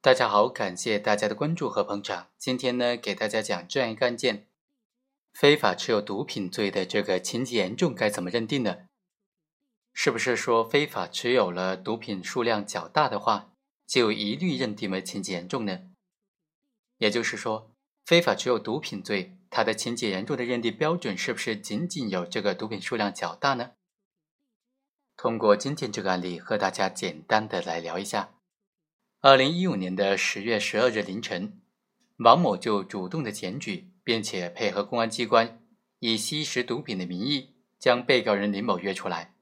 [0.00, 2.28] 大家好，感谢大家的关注和捧场。
[2.38, 4.46] 今天呢，给大家讲这样一个案件：
[5.32, 8.86] 非法持有毒品罪的这个情节严重该怎么认定呢？
[9.92, 13.50] 是不是说非法持有了毒品数量较大的话，
[13.88, 15.80] 就一律认定为情节严重呢？
[16.98, 17.72] 也就是说，
[18.06, 23.72] 非法持有毒品罪，它的情节严重的认定标准是不是仅仅有这个毒品数量较大呢？
[25.16, 28.37] 通过今天这个案例，和大家简单的来聊一下。
[29.20, 31.60] 二零一五年的十月十二日凌晨，
[32.18, 35.60] 王某就主动的检举，并且配合公安机关
[35.98, 39.34] 以吸食毒品的名义将被告人林某约出来。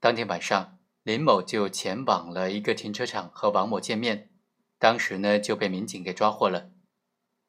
[0.00, 4.30] 当天晚上，林某就前往了一个停车场和王某见面，
[4.78, 6.70] 当时呢就被民警给抓获了。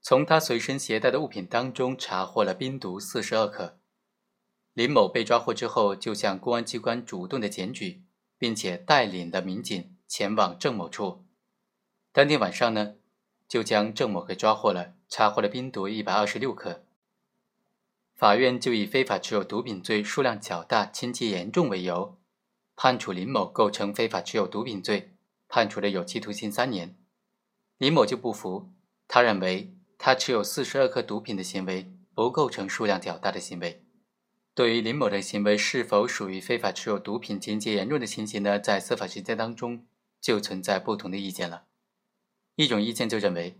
[0.01, 3.79] 从他随身携带的物品当中查获了冰毒四十二克。
[4.73, 8.03] 林某被抓获之后，就向公安机关主动的检举，
[8.37, 11.23] 并且带领的民警前往郑某处。
[12.11, 12.95] 当天晚上呢，
[13.47, 16.83] 就将郑某给抓获了，查获了冰毒一百二十六克。
[18.15, 22.17] 法院就以非法持有毒品罪数量较大、情节严重为由，
[22.75, 25.13] 判处林某构成非法持有毒品罪，
[25.47, 26.95] 判处了有期徒刑三年。
[27.77, 28.69] 林某就不服，
[29.07, 33.85] 他认为他持有四十二克毒品的行为不构成数量较大的行为。
[34.53, 38.59] 对于林某的行为是否属于非法持有毒品情节严重的情形呢？
[38.59, 39.85] 在司法实践当中
[40.19, 41.67] 就存在不同的意见了。
[42.59, 43.57] 一种意见就认为，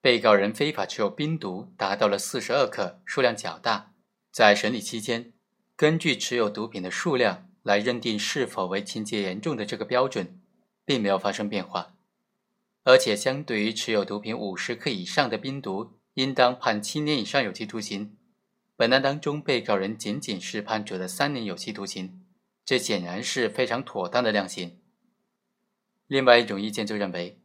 [0.00, 3.92] 被告人非法持有冰毒达到了四十二克，数量较大。
[4.30, 5.32] 在审理期间，
[5.74, 10.40] 根据持有毒品的数量来认定是否为情节严重的这个标准，
[10.84, 11.96] 并没有发生变化。
[12.84, 18.16] 而且，相对于持有毒品五十克以上的冰毒，应当判七年以上有期徒刑。
[18.76, 22.24] 本案当中，被告人仅仅是判处了三年有期徒刑，
[22.64, 24.78] 这显然是非常妥当的量刑。
[26.06, 27.39] 另外一种意见就认为。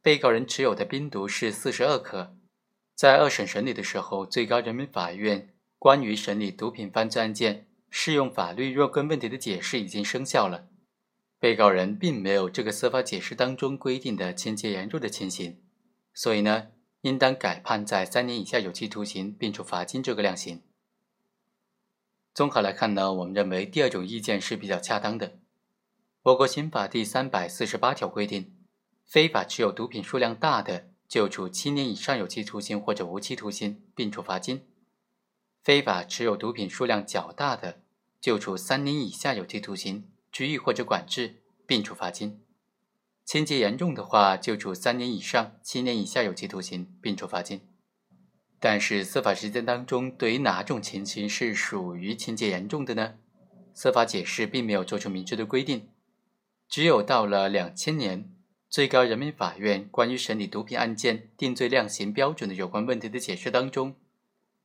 [0.00, 2.36] 被告人持有的冰毒是四十二克，
[2.94, 10.68] 在二审审理的时候，最高人民法院关于审理毒品犯罪案件适用法律若干问题的解释已经生效了，
[11.40, 15.60] 被告人并没有这个司法解释当中规定的情节严重的情形，
[16.14, 16.68] 所以呢，
[17.02, 20.62] 应当改判在三年以下有期徒刑并处罚金这个量刑。
[22.34, 25.38] 综合来看呢，我们认为第二种意见是比较恰当的。
[26.22, 28.57] 我国刑法第三百四十八条规定。
[29.08, 34.58] 非法持有毒品数量大的，就处七年以上有期徒刑或者无期徒刑，并处罚金；
[35.62, 37.80] 非法持有毒品数量较大的，
[38.20, 41.36] 就处三年以下有期徒刑、拘役或者管制，
[41.66, 42.42] 并处罚金；
[43.24, 47.62] 情节严重的话，就处三年以上七年以下有期徒刑，并处罚金。
[48.60, 53.14] 但是司法实践当中，对于哪种情形是属于情节严重的呢？
[53.72, 55.88] 司法解释并没有做出明确的规定，
[56.68, 58.34] 只有到了两千年。
[58.70, 63.96] 最高人民法院关于审理毒品案件定罪量刑标准的有关问题的解释当中，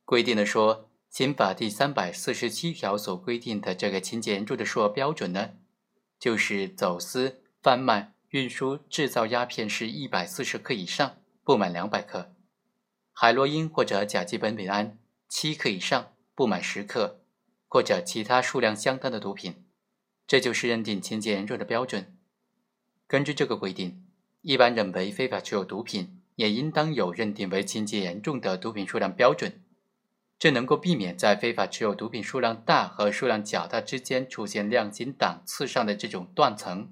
[0.04, 5.52] 规定了说，刑法第三百四十七条所规定的这个情节严重的数额标准呢，
[6.18, 12.34] 就是走私、贩卖、运输、制造鸦片是一百四十克以上不满两百克，
[13.10, 14.98] 海洛因或者甲基苯丙胺
[15.30, 17.20] 七克以上不满十克，
[17.66, 19.64] 或者其他数量相当的毒品，
[20.26, 22.18] 这就是认定情节严重的标准。
[23.14, 24.02] 根据这个规定，
[24.40, 29.62] 一般认为非法持有毒品也应当有认定为情节严重的毒品数量标准，
[30.36, 36.90] 这能够避免在非法持有毒品数量大和数量较大之间出现量刑档次上的这种断层。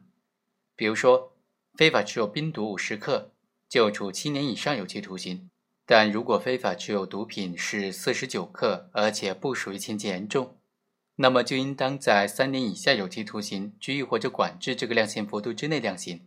[0.77, 1.33] 比如说，
[1.75, 3.33] 非法持有冰毒五十克
[3.69, 5.51] 就处七年以上有期徒刑，
[5.85, 10.57] 但如果非法持有毒品是四十九克，而且不属于情节严重。
[11.17, 16.27] 那么就应当在三年以下有期徒刑、拘役或者管制这个量刑幅度之内量刑，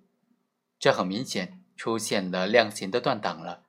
[0.80, 3.64] 这很明显出现了量刑的断档了。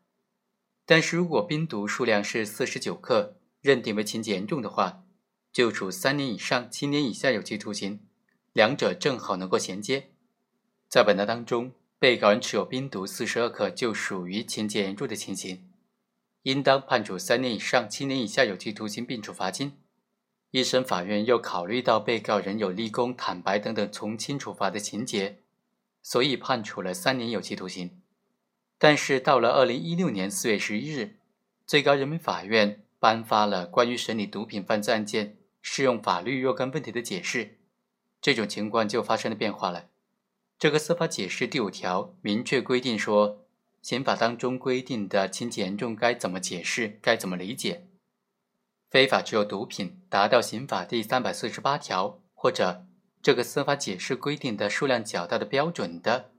[0.84, 5.03] 但是如果冰毒数量是四十九克，认定为情节严重的话，
[5.53, 8.00] 就处三年以上七年以下有期徒刑，
[8.53, 10.10] 两者正好能够衔接。
[10.88, 15.69] 在本案当中，被告人持有冰毒四十二克就属于情节严重的情形，
[16.43, 19.73] 应当判处三年以上七年以下有期徒刑并处罚金。
[20.56, 25.41] 一审法院又考虑到被告人有立功、坦白等等从轻处罚的情节，
[26.03, 28.00] 所以判处了三年有期徒刑。
[28.79, 31.17] 但是到了二零一六年四月十一日，
[31.67, 37.58] 最高人民法院颁发了关于审理毒品犯罪案件适用法律若干问题的解释，
[38.23, 39.88] 这种情况就发生了变化了。
[40.58, 43.44] 这个司法解释第五条明确规定说，
[43.82, 47.86] 刑法当中规定的情节严重该怎么解释，该怎么理解。
[48.91, 52.87] 非法持有毒品达到刑法第三百四十八条或者
[53.21, 56.31] 这个司法解释规定的数量较大的标准的，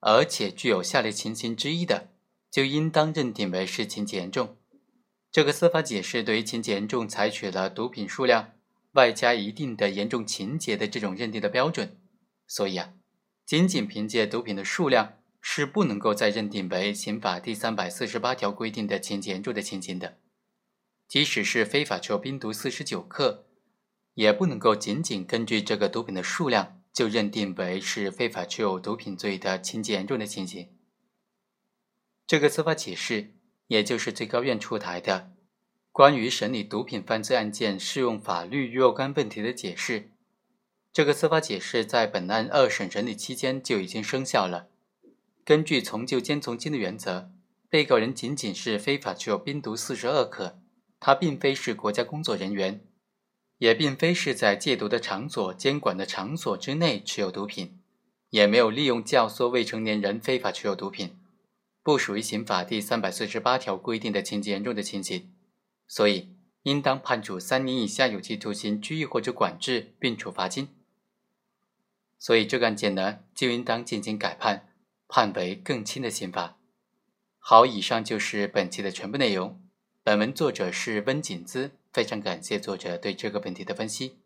[0.00, 2.10] 而且具有下列情形之一的，
[2.50, 4.56] 就应当认定为是情节严重。
[5.32, 8.52] 这个司法解释对于情节严重采取了毒品数量
[8.92, 11.96] 外加一定的严重情节的这种认定的标准，
[12.46, 12.92] 所以啊，
[13.46, 20.18] 仅仅凭借毒品的数量是不能够再认定为刑法第三百四十八条规定的情节严重的情形的。
[21.08, 23.46] 即使是非法持有冰毒四十九克，
[24.14, 30.68] 也不能够仅仅根据这个毒品的数量就认定为是非法持有毒品罪的情节严重的情形。
[32.26, 33.34] 这个司法解释。
[33.68, 35.32] 也就是最高院出台的
[35.92, 40.10] 关于审理毒品犯罪案件适用法律若干问题的解释，
[40.90, 44.68] 这个司法解释在本案二审审理期间就已经生效了。
[45.44, 47.30] 根据从旧兼从轻的原则，
[47.68, 50.58] 被告人仅仅是非法持有冰毒四十二克，
[51.00, 52.80] 他并非是国家工作人员，
[53.58, 57.80] 也并非是在戒毒的场所、监管的场所之内持有毒品，
[58.30, 61.18] 也没有利用教唆未成年人非法持有毒品。
[61.82, 65.32] 不属于刑法第三百四十八条规定的情节严重的情形，
[65.86, 70.68] 所以应当判处三年以下有期徒刑、拘役或者管制，并处罚金。
[72.18, 74.68] 所以这个案件呢，就应当进行改判，
[75.06, 76.58] 判为更轻的刑罚。
[77.38, 79.62] 好，以上就是本期的全部内容。
[80.08, 84.16] 本文作者是温景姿，非常感谢作者对这个问题的分析。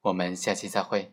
[0.00, 1.12] 我们下期再会。